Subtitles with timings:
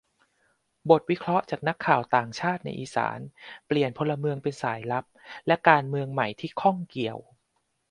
[0.89, 3.19] บทวิเคราะห์จากนักข่าวต่างชาติในอีสาน:
[3.67, 5.05] เปลี่ยนพลเมืองเป็นสายลับ
[5.47, 7.17] และการเมืองใหม่ที่ข้องเกี่ยว